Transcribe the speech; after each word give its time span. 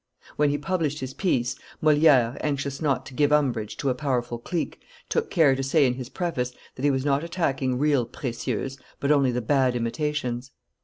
When 0.35 0.49
he 0.49 0.57
published 0.57 0.99
his 1.01 1.13
piece, 1.13 1.55
Moliere, 1.79 2.35
anxious 2.41 2.81
not 2.81 3.05
to 3.05 3.13
give 3.13 3.31
umbrage 3.31 3.77
to 3.77 3.91
a 3.91 3.93
powerful 3.93 4.39
clique, 4.39 4.81
took 5.09 5.29
care 5.29 5.55
to 5.55 5.61
say 5.61 5.85
in 5.85 5.93
his 5.93 6.09
preface 6.09 6.53
that 6.73 6.81
he 6.83 6.89
was 6.89 7.05
not 7.05 7.23
attacking 7.23 7.77
real 7.77 8.07
precieuses, 8.07 8.79
but 8.99 9.11
only 9.11 9.31
the 9.31 9.41
bad 9.43 9.75
imitations. 9.75 10.49